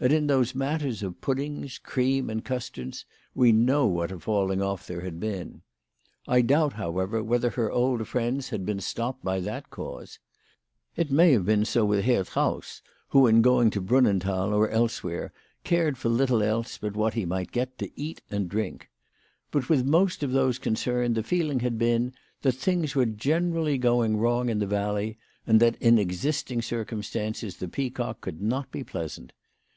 [0.00, 4.86] And in those matters of puddings, cream, and custards, we know what a falling off
[4.86, 5.62] there had been.
[6.26, 10.18] I doubt, however, whether her old friends had been stopped by that cause.
[10.96, 14.68] It may have been so with Herr Trauss, who in going to Brunnen thal, or
[14.68, 15.32] elsewhere,
[15.62, 18.90] cared for little else but what he might get to eat and drink.
[19.52, 22.12] But with most of those concerned the feeling had been
[22.42, 27.56] that things were gene rally going wrong in the valley, and that in existing circumstances
[27.56, 29.32] the Peacock could not be pleasant.